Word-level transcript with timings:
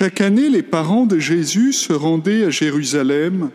Chaque 0.00 0.20
année, 0.20 0.48
les 0.48 0.62
parents 0.62 1.06
de 1.06 1.18
Jésus 1.18 1.72
se 1.72 1.92
rendaient 1.92 2.44
à 2.44 2.50
Jérusalem 2.50 3.50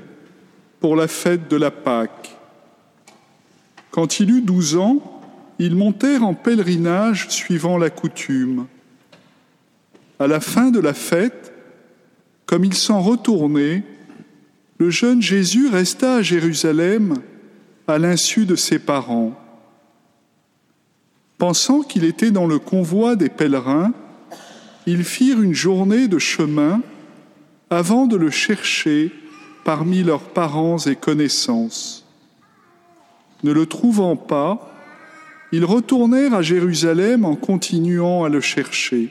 pour 0.82 0.98
la 0.98 1.08
fête 1.08 1.50
de 1.50 1.56
la 1.56 1.72
Pâque. 1.72 2.38
Quand 3.92 4.20
il 4.20 4.30
eut 4.30 4.42
douze 4.42 4.76
ans, 4.76 5.22
ils 5.58 5.74
montèrent 5.74 6.26
en 6.26 6.34
pèlerinage 6.34 7.30
suivant 7.30 7.78
la 7.78 7.90
coutume. 7.90 8.66
À 10.20 10.28
la 10.28 10.42
fin 10.42 10.70
de 10.70 10.82
la 10.82 10.94
fête, 10.94 11.54
comme 12.46 12.66
ils 12.66 12.74
s'en 12.74 13.00
retournaient, 13.00 13.86
le 14.80 14.90
jeune 14.90 15.22
Jésus 15.22 15.70
resta 15.70 16.16
à 16.16 16.22
Jérusalem 16.22 17.20
à 17.88 17.98
l'insu 17.98 18.46
de 18.46 18.58
ses 18.58 18.80
parents. 18.80 19.32
Pensant 21.38 21.84
qu'il 21.84 22.04
était 22.04 22.32
dans 22.32 22.48
le 22.48 22.60
convoi 22.60 23.16
des 23.16 23.30
pèlerins, 23.30 23.94
ils 24.86 25.04
firent 25.04 25.42
une 25.42 25.54
journée 25.54 26.08
de 26.08 26.20
chemin 26.20 26.82
avant 27.70 28.06
de 28.06 28.18
le 28.18 28.30
chercher 28.30 29.12
parmi 29.64 30.04
leurs 30.04 30.30
parents 30.30 30.78
et 30.78 30.96
connaissances. 30.96 32.06
Ne 33.44 33.52
le 33.52 33.66
trouvant 33.66 34.16
pas, 34.16 34.74
ils 35.52 35.66
retournèrent 35.66 36.34
à 36.34 36.42
Jérusalem 36.42 37.26
en 37.26 37.36
continuant 37.36 38.24
à 38.24 38.30
le 38.30 38.42
chercher. 38.42 39.10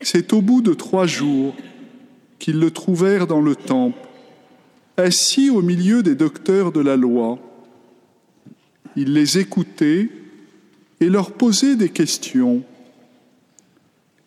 C'est 0.00 0.32
au 0.32 0.42
bout 0.42 0.60
de 0.60 0.74
trois 0.74 1.06
jours 1.06 1.54
qu'ils 2.38 2.60
le 2.60 2.70
trouvèrent 2.70 3.26
dans 3.26 3.40
le 3.40 3.56
temple, 3.56 3.98
assis 4.96 5.50
au 5.50 5.62
milieu 5.62 6.02
des 6.02 6.14
docteurs 6.14 6.72
de 6.72 6.80
la 6.80 6.96
loi. 6.96 7.38
Il 8.96 9.14
les 9.14 9.38
écoutait 9.38 10.10
et 11.00 11.08
leur 11.08 11.32
posait 11.32 11.76
des 11.76 11.88
questions. 11.88 12.62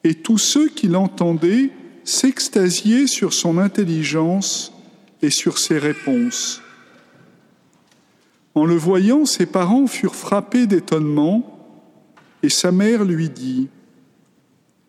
Et 0.03 0.15
tous 0.15 0.37
ceux 0.37 0.69
qui 0.69 0.87
l'entendaient 0.87 1.71
s'extasiaient 2.03 3.07
sur 3.07 3.33
son 3.33 3.57
intelligence 3.57 4.73
et 5.21 5.29
sur 5.29 5.57
ses 5.57 5.77
réponses. 5.77 6.61
En 8.55 8.65
le 8.65 8.75
voyant, 8.75 9.25
ses 9.25 9.45
parents 9.45 9.87
furent 9.87 10.15
frappés 10.15 10.67
d'étonnement, 10.67 11.53
et 12.43 12.49
sa 12.49 12.71
mère 12.71 13.03
lui 13.03 13.29
dit, 13.29 13.67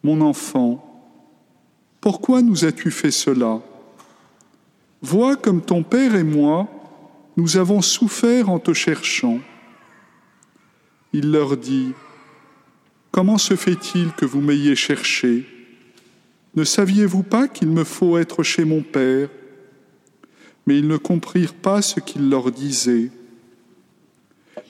Mon 0.03 0.21
enfant, 0.21 0.85
pourquoi 2.01 2.41
nous 2.41 2.65
as-tu 2.65 2.91
fait 2.91 3.11
cela? 3.11 3.61
Vois 5.03 5.37
comme 5.37 5.61
ton 5.61 5.83
Père 5.83 6.15
et 6.15 6.25
moi, 6.25 6.69
nous 7.37 7.57
avons 7.57 7.83
souffert 7.83 8.51
en 8.51 8.59
te 8.59 8.73
cherchant. 8.73 9.39
Il 11.13 11.31
leur 11.31 11.57
dit, 11.57 11.93
Comment 13.11 13.39
se 13.39 13.57
fait-il 13.57 14.13
que 14.13 14.27
vous 14.27 14.41
m'ayez 14.41 14.77
cherché? 14.77 15.47
Ne 16.55 16.65
saviez-vous 16.65 17.23
pas 17.23 17.49
qu'il 17.49 17.69
me 17.69 17.85
faut 17.85 18.19
être 18.19 18.43
chez 18.43 18.65
mon 18.65 18.83
Père? 18.83 19.29
Mais 20.67 20.79
ils 20.79 20.89
ne 20.89 20.97
comprirent 20.97 21.55
pas 21.55 21.83
ce 21.83 22.01
qu'il 22.01 22.29
leur 22.29 22.51
disait. 22.53 23.11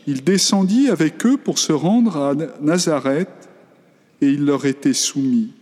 Il 0.06 0.22
descendit 0.22 0.88
avec 0.88 1.26
eux 1.26 1.36
pour 1.36 1.58
se 1.58 1.72
rendre 1.72 2.16
à 2.16 2.34
Nazareth 2.60 3.28
et 4.20 4.28
il 4.28 4.44
leur 4.44 4.64
était 4.64 4.94
soumis. 4.94 5.52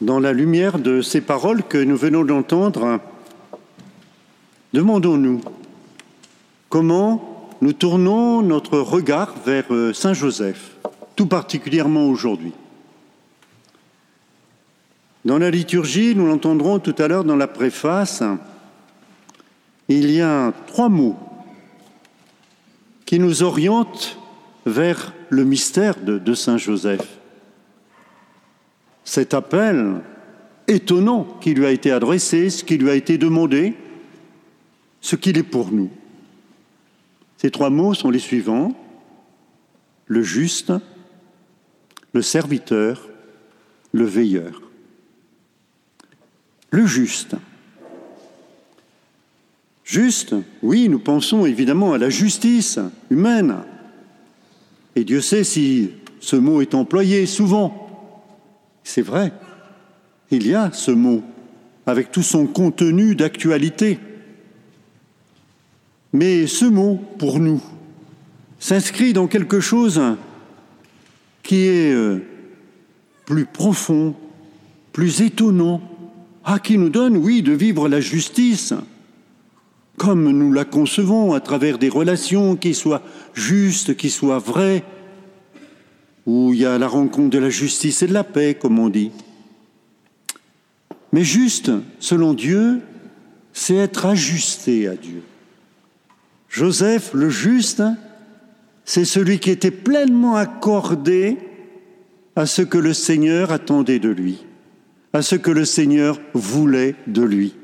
Dans 0.00 0.20
la 0.20 0.32
lumière 0.32 0.78
de 0.78 1.02
ces 1.02 1.20
paroles 1.20 1.62
que 1.62 1.78
nous 1.78 1.96
venons 1.96 2.24
d'entendre, 2.24 3.00
demandons-nous 4.72 5.40
comment 6.68 7.27
nous 7.60 7.72
tournons 7.72 8.42
notre 8.42 8.78
regard 8.78 9.34
vers 9.44 9.64
euh, 9.70 9.92
Saint 9.92 10.14
Joseph, 10.14 10.76
tout 11.16 11.26
particulièrement 11.26 12.06
aujourd'hui. 12.06 12.52
Dans 15.24 15.38
la 15.38 15.50
liturgie, 15.50 16.14
nous 16.14 16.26
l'entendrons 16.26 16.78
tout 16.78 16.94
à 16.98 17.08
l'heure 17.08 17.24
dans 17.24 17.36
la 17.36 17.48
préface, 17.48 18.22
il 19.88 20.10
y 20.10 20.20
a 20.20 20.52
trois 20.66 20.88
mots 20.88 21.16
qui 23.04 23.18
nous 23.18 23.42
orientent 23.42 24.18
vers 24.66 25.12
le 25.28 25.44
mystère 25.44 25.96
de, 26.00 26.18
de 26.18 26.34
Saint 26.34 26.58
Joseph 26.58 27.18
cet 29.08 29.32
appel 29.32 30.02
étonnant 30.66 31.26
qui 31.40 31.54
lui 31.54 31.64
a 31.64 31.70
été 31.70 31.90
adressé, 31.90 32.50
ce 32.50 32.62
qui 32.62 32.76
lui 32.76 32.90
a 32.90 32.94
été 32.94 33.16
demandé, 33.16 33.72
ce 35.00 35.16
qu'il 35.16 35.38
est 35.38 35.42
pour 35.42 35.72
nous. 35.72 35.90
Ces 37.38 37.50
trois 37.50 37.70
mots 37.70 37.94
sont 37.94 38.10
les 38.10 38.18
suivants, 38.18 38.76
le 40.06 40.22
juste, 40.22 40.72
le 42.12 42.20
serviteur, 42.20 43.08
le 43.92 44.04
veilleur. 44.04 44.60
Le 46.70 46.84
juste. 46.84 47.36
Juste, 49.84 50.34
oui, 50.62 50.90
nous 50.90 50.98
pensons 50.98 51.46
évidemment 51.46 51.94
à 51.94 51.98
la 51.98 52.10
justice 52.10 52.78
humaine. 53.10 53.56
Et 54.96 55.04
Dieu 55.04 55.22
sait 55.22 55.44
si 55.44 55.92
ce 56.20 56.36
mot 56.36 56.60
est 56.60 56.74
employé 56.74 57.24
souvent 57.24 57.88
c'est 58.88 59.02
vrai, 59.02 59.32
il 60.30 60.46
y 60.46 60.54
a 60.54 60.72
ce 60.72 60.90
mot, 60.90 61.22
avec 61.84 62.10
tout 62.10 62.22
son 62.22 62.46
contenu 62.46 63.14
d'actualité. 63.14 63.98
Mais 66.12 66.46
ce 66.46 66.64
mot, 66.64 66.98
pour 67.18 67.38
nous, 67.38 67.62
s'inscrit 68.58 69.12
dans 69.12 69.26
quelque 69.26 69.60
chose 69.60 70.00
qui 71.42 71.66
est 71.66 71.92
euh, 71.92 72.24
plus 73.26 73.46
profond, 73.46 74.14
plus 74.92 75.22
étonnant, 75.22 75.80
ah, 76.44 76.58
qui 76.58 76.78
nous 76.78 76.88
donne, 76.88 77.16
oui, 77.16 77.42
de 77.42 77.52
vivre 77.52 77.88
la 77.88 78.00
justice 78.00 78.74
comme 79.98 80.30
nous 80.30 80.52
la 80.52 80.64
concevons 80.64 81.34
à 81.34 81.40
travers 81.40 81.76
des 81.76 81.90
relations 81.90 82.56
qui 82.56 82.72
soient 82.72 83.02
justes, 83.34 83.96
qui 83.96 84.08
soient 84.08 84.38
vraies, 84.38 84.84
où 86.24 86.54
il 86.54 86.60
y 86.60 86.66
a 86.66 86.78
la 86.78 86.88
rencontre 86.88 87.30
de 87.30 87.38
la 87.38 87.50
justice 87.50 88.02
et 88.02 88.06
de 88.06 88.14
la 88.14 88.24
paix, 88.24 88.56
comme 88.58 88.78
on 88.78 88.88
dit. 88.88 89.10
Mais 91.12 91.24
juste, 91.24 91.70
selon 91.98 92.32
Dieu, 92.32 92.80
c'est 93.52 93.74
être 93.74 94.06
ajusté 94.06 94.88
à 94.88 94.94
Dieu. 94.94 95.22
Joseph, 96.48 97.12
le 97.14 97.28
juste, 97.28 97.82
c'est 98.84 99.04
celui 99.04 99.38
qui 99.38 99.50
était 99.50 99.70
pleinement 99.70 100.36
accordé 100.36 101.36
à 102.36 102.46
ce 102.46 102.62
que 102.62 102.78
le 102.78 102.94
Seigneur 102.94 103.52
attendait 103.52 103.98
de 103.98 104.08
lui, 104.08 104.44
à 105.12 105.22
ce 105.22 105.34
que 105.36 105.50
le 105.50 105.64
Seigneur 105.64 106.20
voulait 106.32 106.94
de 107.06 107.22
lui. 107.22 107.54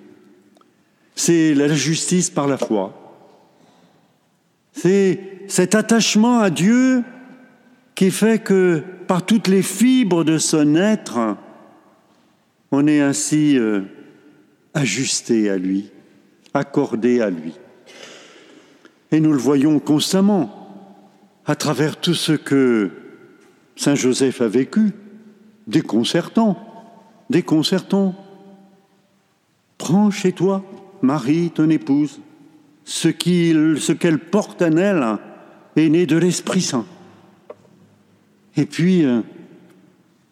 C'est 1.14 1.54
la 1.54 1.68
justice 1.68 2.28
par 2.28 2.46
la 2.46 2.58
foi. 2.58 3.00
C'est 4.72 5.20
cet 5.46 5.74
attachement 5.74 6.40
à 6.40 6.50
Dieu 6.50 7.04
qui 7.94 8.10
fait 8.10 8.42
que 8.42 8.82
par 9.06 9.24
toutes 9.24 9.48
les 9.48 9.62
fibres 9.62 10.24
de 10.24 10.38
son 10.38 10.74
être, 10.74 11.36
on 12.72 12.86
est 12.86 13.00
ainsi 13.00 13.56
euh, 13.56 13.82
ajusté 14.74 15.48
à 15.48 15.56
lui, 15.56 15.90
accordé 16.52 17.20
à 17.20 17.30
lui. 17.30 17.54
Et 19.14 19.20
nous 19.20 19.30
le 19.30 19.38
voyons 19.38 19.78
constamment 19.78 20.50
à 21.46 21.54
travers 21.54 22.00
tout 22.00 22.14
ce 22.14 22.32
que 22.32 22.90
Saint 23.76 23.94
Joseph 23.94 24.40
a 24.40 24.48
vécu, 24.48 24.90
déconcertant, 25.68 26.58
déconcertant. 27.30 28.16
Prends 29.78 30.10
chez 30.10 30.32
toi, 30.32 30.64
Marie, 31.00 31.52
ton 31.54 31.70
épouse, 31.70 32.18
ce 32.84 33.06
qu'elle 33.06 34.18
porte 34.18 34.62
en 34.62 34.76
elle 34.76 35.18
est 35.76 35.88
né 35.90 36.06
de 36.06 36.16
l'Esprit 36.16 36.62
Saint. 36.62 36.84
Et 38.56 38.66
puis, 38.66 39.04
euh, 39.04 39.20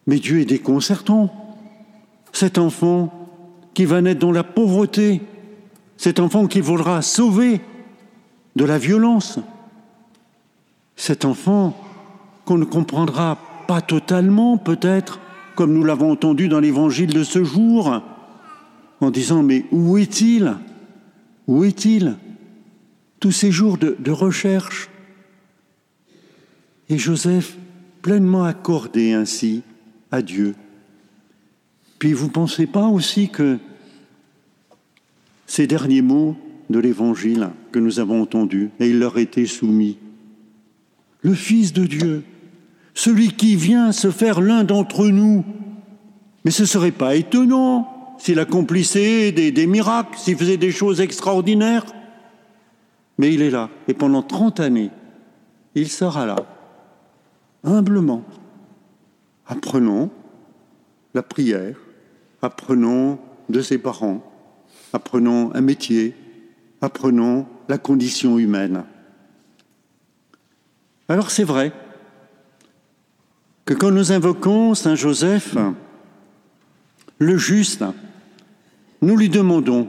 mais 0.08 0.18
Dieu 0.18 0.40
est 0.40 0.44
déconcertant. 0.44 1.32
Cet 2.32 2.58
enfant 2.58 3.30
qui 3.74 3.84
va 3.84 4.02
naître 4.02 4.18
dans 4.18 4.32
la 4.32 4.42
pauvreté, 4.42 5.22
cet 5.96 6.18
enfant 6.18 6.48
qui 6.48 6.60
voudra 6.60 7.00
sauver 7.00 7.60
de 8.56 8.64
la 8.64 8.78
violence, 8.78 9.38
cet 10.96 11.24
enfant 11.24 11.76
qu'on 12.44 12.58
ne 12.58 12.64
comprendra 12.64 13.38
pas 13.66 13.80
totalement 13.80 14.58
peut-être, 14.58 15.20
comme 15.54 15.72
nous 15.72 15.84
l'avons 15.84 16.12
entendu 16.12 16.48
dans 16.48 16.60
l'évangile 16.60 17.12
de 17.12 17.24
ce 17.24 17.44
jour, 17.44 18.02
en 19.00 19.10
disant 19.10 19.42
mais 19.42 19.64
où 19.72 19.98
est-il? 19.98 20.56
Où 21.46 21.64
est-il? 21.64 22.16
Tous 23.20 23.32
ces 23.32 23.50
jours 23.50 23.78
de, 23.78 24.10
recherche. 24.10 24.90
Et 26.88 26.98
Joseph 26.98 27.56
pleinement 28.02 28.44
accordé 28.44 29.12
ainsi 29.12 29.62
à 30.10 30.22
Dieu. 30.22 30.54
Puis 31.98 32.12
vous 32.12 32.26
ne 32.26 32.32
pensez 32.32 32.66
pas 32.66 32.86
aussi 32.86 33.28
que 33.28 33.58
ces 35.46 35.66
derniers 35.66 36.02
mots 36.02 36.36
de 36.72 36.80
l'Évangile 36.80 37.50
que 37.70 37.78
nous 37.78 38.00
avons 38.00 38.22
entendus, 38.22 38.70
et 38.80 38.88
il 38.88 38.98
leur 38.98 39.18
était 39.18 39.46
soumis, 39.46 39.98
le 41.20 41.34
Fils 41.34 41.72
de 41.72 41.84
Dieu, 41.84 42.24
celui 42.94 43.28
qui 43.28 43.54
vient 43.54 43.92
se 43.92 44.10
faire 44.10 44.40
l'un 44.40 44.64
d'entre 44.64 45.06
nous. 45.06 45.44
Mais 46.44 46.50
ce 46.50 46.62
ne 46.62 46.66
serait 46.66 46.90
pas 46.90 47.14
étonnant 47.14 48.16
s'il 48.18 48.40
accomplissait 48.40 49.30
des, 49.30 49.52
des 49.52 49.66
miracles, 49.66 50.18
s'il 50.18 50.36
faisait 50.36 50.56
des 50.56 50.72
choses 50.72 51.00
extraordinaires. 51.00 51.86
Mais 53.18 53.32
il 53.32 53.42
est 53.42 53.50
là, 53.50 53.70
et 53.86 53.94
pendant 53.94 54.22
30 54.22 54.58
années, 54.58 54.90
il 55.74 55.88
sera 55.88 56.26
là, 56.26 56.36
humblement. 57.62 58.24
Apprenons 59.46 60.10
la 61.14 61.22
prière, 61.22 61.76
apprenons 62.40 63.18
de 63.48 63.60
ses 63.60 63.78
parents, 63.78 64.22
apprenons 64.92 65.54
un 65.54 65.60
métier, 65.60 66.14
apprenons 66.82 67.46
la 67.68 67.78
condition 67.78 68.38
humaine. 68.38 68.84
Alors 71.08 71.30
c'est 71.30 71.44
vrai 71.44 71.72
que 73.64 73.74
quand 73.74 73.90
nous 73.90 74.12
invoquons 74.12 74.74
Saint 74.74 74.96
Joseph, 74.96 75.56
le 77.18 77.36
juste, 77.38 77.84
nous 79.00 79.16
lui 79.16 79.28
demandons, 79.28 79.88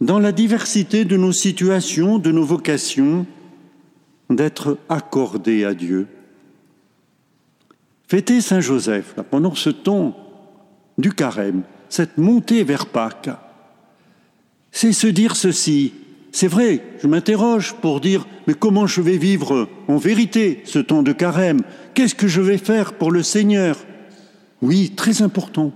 dans 0.00 0.18
la 0.18 0.32
diversité 0.32 1.04
de 1.04 1.16
nos 1.16 1.32
situations, 1.32 2.18
de 2.18 2.32
nos 2.32 2.44
vocations, 2.44 3.26
d'être 4.30 4.78
accordé 4.88 5.64
à 5.64 5.74
Dieu. 5.74 6.06
Fêter 8.08 8.40
Saint 8.40 8.60
Joseph, 8.60 9.14
pendant 9.30 9.54
ce 9.54 9.70
temps 9.70 10.16
du 10.98 11.12
carême, 11.12 11.62
cette 11.88 12.18
montée 12.18 12.64
vers 12.64 12.86
Pâques, 12.86 13.30
c'est 14.72 14.92
se 14.92 15.06
dire 15.06 15.36
ceci. 15.36 15.92
C'est 16.32 16.48
vrai, 16.48 16.82
je 17.02 17.06
m'interroge 17.06 17.74
pour 17.74 18.00
dire, 18.00 18.26
mais 18.46 18.54
comment 18.54 18.86
je 18.86 19.02
vais 19.02 19.18
vivre 19.18 19.68
en 19.86 19.98
vérité 19.98 20.62
ce 20.64 20.78
temps 20.78 21.02
de 21.02 21.12
carême? 21.12 21.60
Qu'est-ce 21.94 22.14
que 22.14 22.26
je 22.26 22.40
vais 22.40 22.58
faire 22.58 22.94
pour 22.94 23.12
le 23.12 23.22
Seigneur? 23.22 23.76
Oui, 24.62 24.92
très 24.96 25.20
important. 25.20 25.72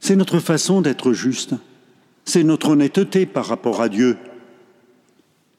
C'est 0.00 0.16
notre 0.16 0.38
façon 0.38 0.80
d'être 0.80 1.12
juste. 1.12 1.54
C'est 2.24 2.42
notre 2.42 2.70
honnêteté 2.70 3.26
par 3.26 3.44
rapport 3.46 3.82
à 3.82 3.90
Dieu. 3.90 4.16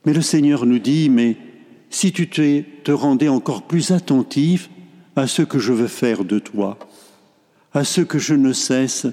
Mais 0.06 0.14
le 0.14 0.22
Seigneur 0.22 0.66
nous 0.66 0.80
dit, 0.80 1.10
mais 1.10 1.38
si 1.92 2.12
tu 2.12 2.28
te, 2.28 2.92
rendais 2.92 3.30
encore 3.30 3.64
plus 3.64 3.92
attentif 3.92 4.70
à 5.16 5.28
ce 5.28 5.44
que 5.44 5.60
je 5.60 5.74
veux 5.74 5.88
faire 5.88 6.24
de 6.24 6.40
toi, 6.40 6.80
à 7.74 7.84
ce 7.84 8.02
que 8.02 8.18
je 8.18 8.34
ne 8.34 8.54
cesse 8.54 9.06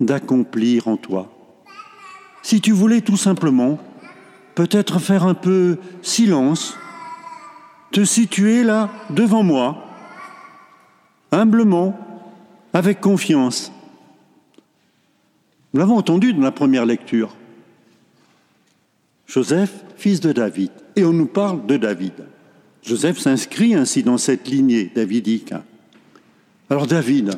d'accomplir 0.00 0.86
en 0.86 0.96
toi. 0.96 1.37
Si 2.48 2.62
tu 2.62 2.72
voulais 2.72 3.02
tout 3.02 3.18
simplement 3.18 3.78
peut-être 4.54 5.00
faire 5.00 5.24
un 5.24 5.34
peu 5.34 5.76
silence, 6.00 6.78
te 7.92 8.06
situer 8.06 8.64
là 8.64 8.88
devant 9.10 9.42
moi, 9.42 9.84
humblement, 11.30 11.98
avec 12.72 13.02
confiance. 13.02 13.70
Nous 15.74 15.80
l'avons 15.80 15.98
entendu 15.98 16.32
dans 16.32 16.40
la 16.40 16.50
première 16.50 16.86
lecture. 16.86 17.36
Joseph, 19.26 19.84
fils 19.98 20.20
de 20.20 20.32
David, 20.32 20.70
et 20.96 21.04
on 21.04 21.12
nous 21.12 21.26
parle 21.26 21.66
de 21.66 21.76
David. 21.76 22.14
Joseph 22.82 23.18
s'inscrit 23.18 23.74
ainsi 23.74 24.02
dans 24.02 24.16
cette 24.16 24.48
lignée 24.48 24.90
davidique. 24.94 25.52
Alors 26.70 26.86
David 26.86 27.32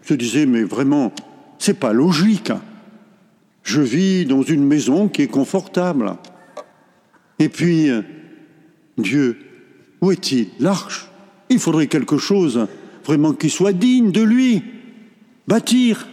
se 0.00 0.14
disait, 0.14 0.46
mais 0.46 0.62
vraiment, 0.62 1.12
c'est 1.58 1.78
pas 1.78 1.92
logique. 1.92 2.52
Je 3.66 3.80
vis 3.80 4.26
dans 4.26 4.42
une 4.42 4.64
maison 4.64 5.08
qui 5.08 5.22
est 5.22 5.26
confortable. 5.26 6.14
Et 7.40 7.48
puis, 7.48 7.90
Dieu, 8.96 9.36
où 10.00 10.12
est-il? 10.12 10.50
L'arche. 10.60 11.10
Il 11.48 11.58
faudrait 11.58 11.88
quelque 11.88 12.16
chose 12.16 12.68
vraiment 13.04 13.32
qui 13.32 13.50
soit 13.50 13.72
digne 13.72 14.12
de 14.12 14.22
lui. 14.22 14.62
Bâtir, 15.48 16.06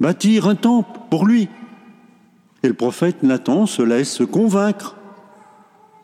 bâtir 0.00 0.48
un 0.48 0.54
temple 0.54 1.00
pour 1.08 1.24
lui. 1.24 1.48
Et 2.62 2.68
le 2.68 2.74
prophète 2.74 3.22
Nathan 3.22 3.64
se 3.64 3.80
laisse 3.80 4.20
convaincre. 4.30 4.96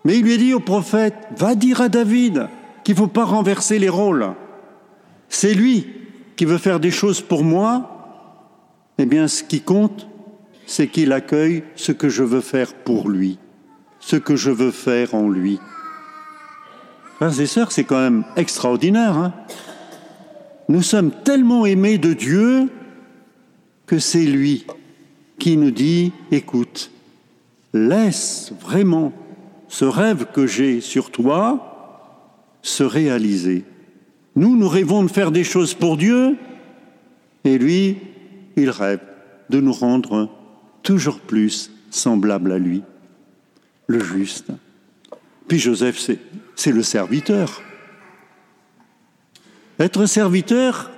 Mais 0.07 0.21
il 0.21 0.25
lui 0.25 0.39
dit 0.39 0.55
au 0.55 0.61
prophète, 0.61 1.17
va 1.37 1.55
dire 1.55 1.83
à 1.83 1.91
David 1.91 2.49
qu'il 2.83 2.95
ne 2.95 3.01
faut 3.01 3.09
pas 3.09 3.27
renverser 3.27 3.79
les 3.79 3.91
rôles. 3.91 4.33
C'est 5.29 5.53
lui 5.53 5.87
qui 6.35 6.47
veut 6.47 6.57
faire 6.57 6.81
des 6.81 6.91
choses 6.91 7.21
pour 7.21 7.45
moi. 7.45 7.91
Eh 8.97 9.05
bien, 9.05 9.29
ce 9.29 9.43
qui 9.43 9.61
compte, 9.61 10.09
c'est 10.67 10.89
qu'il 10.89 11.13
accueille 11.13 11.65
ce 11.77 11.93
que 11.93 12.09
je 12.09 12.23
veux 12.23 12.41
faire 12.41 12.75
pour 12.75 13.09
lui, 13.09 13.39
ce 14.01 14.17
que 14.17 14.37
je 14.37 14.51
veux 14.51 14.71
faire 14.71 15.15
en 15.15 15.29
lui. 15.29 15.59
Frères 17.17 17.41
et 17.41 17.47
sœurs, 17.47 17.73
c'est 17.73 17.85
quand 17.85 18.01
même 18.01 18.25
extraordinaire. 18.37 19.17
Hein 19.17 19.35
Nous 20.69 20.83
sommes 20.83 21.11
tellement 21.25 21.67
aimés 21.67 21.99
de 21.99 22.13
Dieu 22.13 22.69
que 23.87 23.99
c'est 23.99 24.25
lui 24.25 24.67
qui 25.39 25.57
nous 25.57 25.71
dit, 25.71 26.13
écoute, 26.31 26.91
laisse 27.73 28.53
vraiment 28.61 29.13
ce 29.69 29.85
rêve 29.85 30.27
que 30.33 30.47
j'ai 30.47 30.81
sur 30.81 31.11
toi 31.11 31.69
se 32.63 32.85
réaliser. 32.85 33.65
Nous, 34.37 34.57
nous 34.57 34.69
rêvons 34.69 35.03
de 35.03 35.09
faire 35.09 35.31
des 35.31 35.45
choses 35.45 35.75
pour 35.75 35.97
Dieu, 35.97 36.37
et 37.45 37.59
lui, 37.59 37.99
il 38.57 38.71
rêve 38.71 39.01
de 39.51 39.61
nous 39.61 39.73
rendre 39.73 40.31
toujours 40.83 41.21
plus 41.21 41.71
semblables 41.91 42.53
à 42.53 42.59
lui, 42.59 42.83
le 43.87 44.03
juste. 44.03 44.51
Puis 45.49 45.59
Joseph, 45.59 45.99
c'est 46.57 46.73
le 46.73 46.83
serviteur. 46.83 47.63
Être 49.79 50.07
serviteur, 50.07 50.91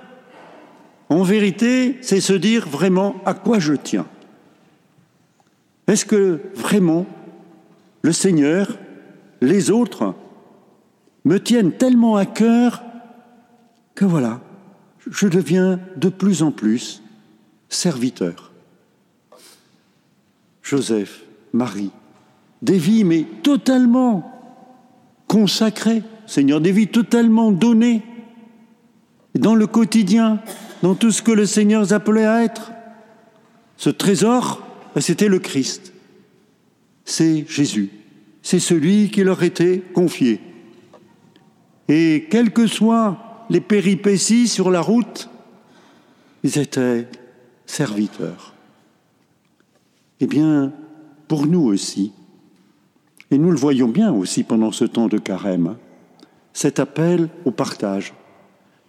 en 1.09 1.23
vérité, 1.23 1.97
c'est 2.01 2.21
se 2.21 2.33
dire 2.33 2.67
vraiment 2.67 3.21
à 3.25 3.33
quoi 3.33 3.59
je 3.59 3.73
tiens. 3.73 4.07
Est-ce 5.87 6.05
que 6.05 6.41
vraiment 6.55 7.05
le 8.01 8.11
Seigneur, 8.11 8.77
les 9.41 9.71
autres, 9.71 10.15
me 11.25 11.39
tiennent 11.39 11.71
tellement 11.71 12.15
à 12.15 12.25
cœur 12.25 12.83
que 13.93 14.05
voilà, 14.05 14.41
je 15.09 15.27
deviens 15.27 15.79
de 15.95 16.09
plus 16.09 16.43
en 16.43 16.51
plus 16.51 17.03
serviteur? 17.69 18.44
Joseph, 20.65 21.21
Marie, 21.53 21.91
des 22.61 22.77
vies 22.77 23.03
mais 23.03 23.25
totalement 23.43 24.31
consacrées, 25.27 26.03
Seigneur, 26.25 26.59
des 26.59 26.71
vies 26.71 26.87
totalement 26.87 27.51
données 27.51 28.01
dans 29.35 29.55
le 29.55 29.67
quotidien, 29.67 30.41
dans 30.81 30.95
tout 30.95 31.11
ce 31.11 31.21
que 31.21 31.31
le 31.31 31.45
Seigneur 31.45 31.93
appelait 31.93 32.25
à 32.25 32.43
être. 32.43 32.71
Ce 33.77 33.89
trésor, 33.89 34.65
ben, 34.93 35.01
c'était 35.01 35.27
le 35.27 35.39
Christ 35.39 35.93
c'est 37.05 37.45
Jésus. 37.47 37.89
C'est 38.41 38.59
celui 38.59 39.09
qui 39.09 39.23
leur 39.23 39.43
était 39.43 39.81
confié. 39.93 40.41
Et 41.87 42.27
quelles 42.29 42.51
que 42.51 42.67
soient 42.67 43.45
les 43.49 43.61
péripéties 43.61 44.47
sur 44.47 44.71
la 44.71 44.81
route, 44.81 45.29
ils 46.43 46.57
étaient 46.57 47.07
serviteurs. 47.67 48.54
Eh 50.19 50.27
bien, 50.27 50.71
pour 51.27 51.45
nous 51.45 51.63
aussi, 51.63 52.11
et 53.31 53.37
nous 53.37 53.51
le 53.51 53.57
voyons 53.57 53.87
bien 53.87 54.13
aussi 54.13 54.43
pendant 54.43 54.71
ce 54.71 54.85
temps 54.85 55.07
de 55.07 55.17
carême, 55.17 55.75
cet 56.53 56.79
appel 56.79 57.29
au 57.43 57.51
partage, 57.51 58.13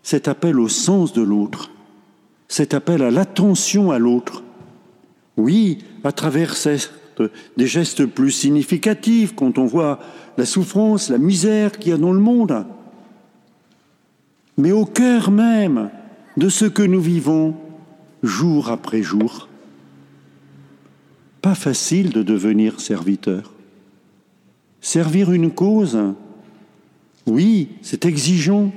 cet 0.02 0.28
appel 0.28 0.60
au 0.60 0.68
sens 0.68 1.12
de 1.12 1.22
l'autre, 1.22 1.70
cet 2.48 2.74
appel 2.74 3.02
à 3.02 3.10
l'attention 3.10 3.90
à 3.90 3.98
l'autre, 3.98 4.44
oui, 5.36 5.78
à 6.04 6.12
travers 6.12 6.54
des 7.56 7.66
gestes 7.66 8.06
plus 8.06 8.30
significatifs 8.30 9.34
quand 9.34 9.58
on 9.58 9.66
voit 9.66 9.98
la 10.38 10.46
souffrance, 10.46 11.10
la 11.10 11.18
misère 11.18 11.72
qu'il 11.72 11.90
y 11.90 11.94
a 11.94 11.98
dans 11.98 12.12
le 12.12 12.20
monde. 12.20 12.66
Mais 14.58 14.72
au 14.72 14.84
cœur 14.84 15.30
même 15.30 15.90
de 16.36 16.48
ce 16.48 16.66
que 16.66 16.82
nous 16.82 17.00
vivons 17.00 17.54
jour 18.22 18.70
après 18.70 19.02
jour, 19.02 19.48
pas 21.46 21.54
facile 21.54 22.10
de 22.10 22.24
devenir 22.24 22.80
serviteur. 22.80 23.52
Servir 24.80 25.30
une 25.30 25.52
cause, 25.52 25.96
oui, 27.24 27.68
c'est 27.82 28.04
exigeant, 28.04 28.72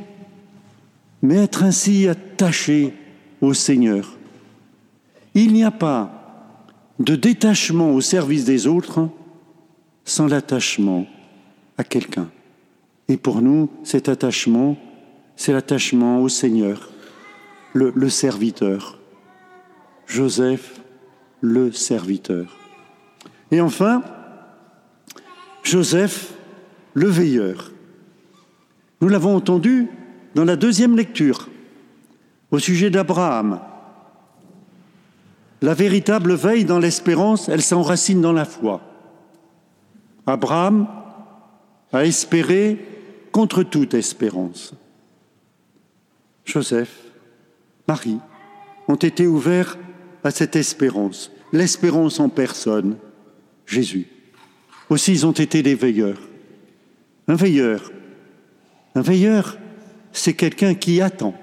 mais 1.23 1.37
être 1.37 1.63
ainsi 1.63 2.07
attaché 2.07 2.93
au 3.41 3.55
Seigneur. 3.55 4.19
Il 5.33 5.51
n'y 5.51 5.63
a 5.63 5.71
pas 5.71 6.53
de 6.99 7.15
détachement 7.15 7.91
au 7.91 8.01
service 8.01 8.45
des 8.45 8.67
autres 8.67 9.09
sans 10.05 10.27
l'attachement 10.27 11.07
à 11.79 11.83
quelqu'un. 11.83 12.29
Et 13.07 13.17
pour 13.17 13.41
nous, 13.41 13.71
cet 13.83 14.09
attachement, 14.09 14.77
c'est 15.35 15.53
l'attachement 15.53 16.21
au 16.21 16.29
Seigneur, 16.29 16.91
le, 17.73 17.91
le, 17.95 18.09
serviteur. 18.09 18.99
Joseph, 20.05 20.79
le 21.41 21.71
serviteur. 21.71 22.57
Et 23.51 23.61
enfin, 23.61 24.03
Joseph, 25.63 26.33
le 26.93 27.07
veilleur. 27.07 27.71
Nous 29.01 29.07
l'avons 29.07 29.35
entendu, 29.35 29.87
dans 30.35 30.45
la 30.45 30.55
deuxième 30.55 30.95
lecture, 30.95 31.49
au 32.51 32.59
sujet 32.59 32.89
d'Abraham. 32.89 33.59
La 35.61 35.73
véritable 35.73 36.33
veille 36.33 36.65
dans 36.65 36.79
l'espérance, 36.79 37.49
elle 37.49 37.61
s'enracine 37.61 38.21
dans 38.21 38.33
la 38.33 38.45
foi. 38.45 38.81
Abraham 40.25 40.87
a 41.91 42.05
espéré 42.05 42.85
contre 43.31 43.63
toute 43.63 43.93
espérance. 43.93 44.73
Joseph, 46.45 46.95
Marie 47.87 48.19
ont 48.87 48.95
été 48.95 49.27
ouverts 49.27 49.77
à 50.23 50.31
cette 50.31 50.55
espérance, 50.55 51.31
l'espérance 51.53 52.19
en 52.19 52.29
personne, 52.29 52.97
Jésus. 53.65 54.07
Aussi, 54.89 55.11
ils 55.11 55.25
ont 55.25 55.31
été 55.31 55.61
des 55.61 55.75
veilleurs. 55.75 56.19
Un 57.27 57.35
veilleur, 57.35 57.91
un 58.95 59.01
veilleur, 59.01 59.57
c'est 60.11 60.33
quelqu'un 60.33 60.73
qui 60.73 61.01
attend, 61.01 61.35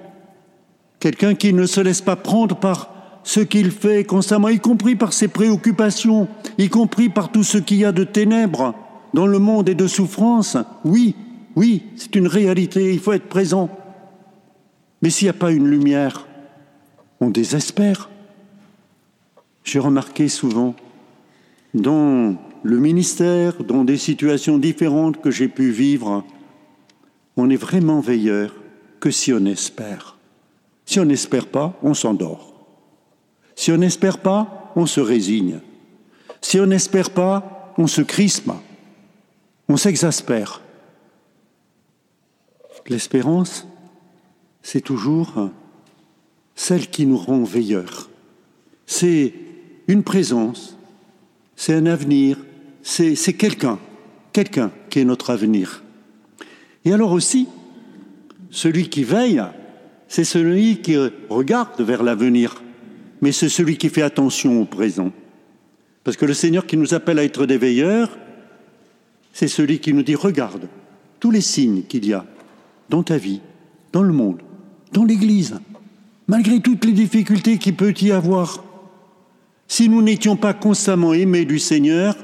quelqu'un 0.99 1.35
qui 1.35 1.53
ne 1.53 1.67
se 1.67 1.81
laisse 1.81 2.01
pas 2.01 2.17
prendre 2.17 2.57
par 2.57 2.93
ce 3.23 3.41
qu'il 3.41 3.71
fait 3.71 4.05
constamment, 4.05 4.49
y 4.49 4.61
compris 4.61 4.97
par 4.97 5.13
ses 5.13 5.29
préoccupations, 5.29 6.29
y 6.59 6.69
compris 6.69 7.09
par 7.09 7.33
tout 7.33 7.43
ce 7.43 7.59
qu'il 7.59 7.79
y 7.79 7.85
a 7.85 7.93
de 7.93 8.05
ténèbres 8.05 8.75
dans 9.15 9.27
le 9.27 9.39
monde 9.39 9.69
et 9.69 9.75
de 9.75 9.87
souffrance. 9.87 10.57
Oui, 10.85 11.15
oui, 11.57 11.85
c'est 11.97 12.15
une 12.15 12.29
réalité, 12.29 12.93
il 12.93 13.01
faut 13.01 13.13
être 13.13 13.29
présent. 13.29 13.71
Mais 15.03 15.11
s'il 15.11 15.27
n'y 15.27 15.31
a 15.31 15.35
pas 15.35 15.53
une 15.53 15.69
lumière, 15.69 16.27
on 17.21 17.31
désespère. 17.31 18.11
J'ai 19.67 19.81
remarqué 19.81 20.29
souvent 20.29 20.77
dans 21.75 22.37
le 22.63 22.79
ministère, 22.79 23.65
dans 23.65 23.83
des 23.83 23.97
situations 23.97 24.59
différentes 24.59 25.21
que 25.21 25.33
j'ai 25.33 25.49
pu 25.49 25.73
vivre, 25.73 26.25
on 27.37 27.51
est 27.51 27.57
vraiment 27.57 27.99
veilleur 27.99 28.55
que 29.01 29.11
si 29.11 29.33
on 29.33 29.45
espère. 29.45 30.19
Si 30.85 31.01
on 31.01 31.05
n'espère 31.05 31.49
pas, 31.49 31.77
on 31.83 31.95
s'endort. 31.95 32.55
Si 33.57 33.73
on 33.73 33.79
n'espère 33.79 34.19
pas, 34.19 34.73
on 34.77 34.87
se 34.87 35.01
résigne. 35.01 35.59
Si 36.41 36.61
on 36.61 36.67
n'espère 36.67 37.11
pas, 37.11 37.75
on 37.77 37.89
se 37.89 38.03
crispe. 38.03 38.53
On 39.69 39.77
s'exaspère. 39.77 40.63
L'espérance, 42.87 43.67
c'est 44.63 44.81
toujours 44.81 45.51
celle 46.55 46.87
qui 46.89 47.05
nous 47.05 47.19
rend 47.19 47.43
veilleurs. 47.43 48.09
C'est 48.87 49.35
une 49.89 50.03
présence, 50.03 50.77
c'est 51.55 51.75
un 51.75 51.87
avenir, 51.87 52.39
c'est 52.83 53.33
quelqu'un, 53.35 53.79
quelqu'un 54.33 54.71
qui 54.91 55.01
est 55.01 55.05
notre 55.05 55.31
avenir. 55.31 55.83
Et 56.85 56.93
alors 56.93 57.13
aussi, 57.13 57.49
celui 58.51 58.89
qui 58.89 59.05
veille, 59.05 59.43
c'est 60.09 60.25
celui 60.25 60.81
qui 60.81 60.97
regarde 61.29 61.81
vers 61.81 62.03
l'avenir, 62.03 62.63
mais 63.21 63.33
c'est 63.33 63.49
celui 63.49 63.77
qui 63.77 63.89
fait 63.89 64.03
attention 64.03 64.61
au 64.61 64.65
présent. 64.65 65.13
Parce 66.05 66.17
que 66.17 66.27
le 66.27 66.35
Seigneur 66.35 66.67
qui 66.67 66.77
nous 66.77 66.95
appelle 66.95 67.19
à 67.19 67.25
être 67.25 67.47
des 67.47 67.59
veilleurs, 67.59 68.17
c'est 69.33 69.49
celui 69.49 69.81
qui 69.81 69.93
nous 69.93 70.03
dit, 70.03 70.15
regarde 70.15 70.69
tous 71.19 71.31
les 71.31 71.41
signes 71.41 71.83
qu'il 71.83 72.07
y 72.07 72.13
a 72.13 72.25
dans 72.89 73.03
ta 73.03 73.19
vie, 73.19 73.41
dans 73.93 74.03
le 74.03 74.13
monde, 74.13 74.43
dans 74.93 75.05
l'Église, 75.05 75.59
malgré 76.29 76.61
toutes 76.61 76.85
les 76.85 76.93
difficultés 76.93 77.59
qu'il 77.59 77.75
peut 77.75 77.95
y 78.01 78.13
avoir. 78.13 78.63
Si 79.69 79.89
nous 79.89 80.03
n'étions 80.03 80.37
pas 80.37 80.55
constamment 80.55 81.13
aimés 81.13 81.45
du 81.45 81.59
Seigneur, 81.59 82.17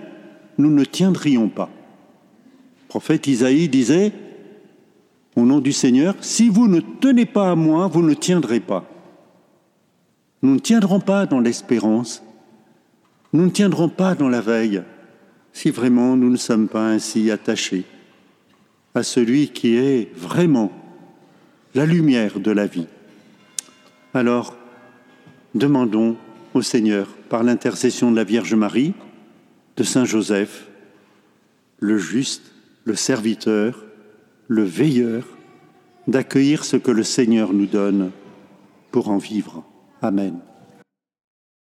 nous 0.59 0.71
ne 0.71 0.85
tiendrions 0.85 1.49
pas. 1.49 1.71
Le 2.83 2.89
prophète 2.89 3.27
Isaïe 3.27 3.69
disait, 3.69 4.13
au 5.35 5.43
nom 5.43 5.61
du 5.61 5.73
Seigneur, 5.73 6.15
si 6.21 6.49
vous 6.49 6.69
ne 6.69 6.81
tenez 6.81 7.27
pas 7.27 7.51
à 7.51 7.55
moi, 7.55 7.87
vous 7.87 8.03
ne 8.03 8.15
tiendrez 8.15 8.61
pas. 8.61 8.85
Nous 10.43 10.55
ne 10.55 10.61
tiendrons 10.61 11.01
pas 11.01 11.27
dans 11.27 11.41
l'espérance, 11.41 12.23
nous 13.33 13.45
ne 13.45 13.51
tiendrons 13.51 13.89
pas 13.89 14.15
dans 14.15 14.29
la 14.29 14.41
veille, 14.41 14.83
si 15.53 15.71
vraiment 15.71 16.17
nous 16.17 16.31
ne 16.31 16.37
sommes 16.37 16.69
pas 16.69 16.89
ainsi 16.89 17.31
attachés 17.31 17.85
à 18.95 19.03
celui 19.03 19.49
qui 19.49 19.77
est 19.77 20.15
vraiment 20.15 20.71
la 21.75 21.87
lumière 21.87 22.41
de 22.41 22.51
la 22.51 22.67
vie. 22.67 22.87
Alors, 24.13 24.55
demandons 25.55 26.17
au 26.55 26.63
Seigneur, 26.63 27.09
par 27.29 27.43
l'intercession 27.43 28.11
de 28.11 28.17
la 28.17 28.25
Vierge 28.25 28.55
Marie, 28.55 28.95
de 29.77 29.83
Saint 29.83 30.05
Joseph, 30.05 30.69
le 31.79 31.99
juste, 31.99 32.53
le 32.85 32.95
serviteur, 32.95 33.85
le 34.49 34.63
veilleur, 34.63 35.25
d'accueillir 36.07 36.65
ce 36.65 36.77
que 36.77 36.91
le 36.91 37.03
Seigneur 37.03 37.53
nous 37.53 37.67
donne 37.67 38.11
pour 38.91 39.09
en 39.09 39.19
vivre. 39.19 39.65
Amen. 40.01 40.39